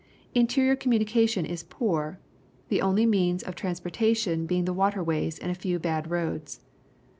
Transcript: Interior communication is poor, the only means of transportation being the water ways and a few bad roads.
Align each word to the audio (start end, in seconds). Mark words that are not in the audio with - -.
Interior 0.33 0.75
communication 0.75 1.45
is 1.45 1.61
poor, 1.61 2.19
the 2.69 2.81
only 2.81 3.05
means 3.05 3.43
of 3.43 3.53
transportation 3.53 4.47
being 4.47 4.65
the 4.65 4.73
water 4.73 5.03
ways 5.03 5.37
and 5.37 5.51
a 5.51 5.53
few 5.53 5.77
bad 5.77 6.09
roads. 6.09 6.59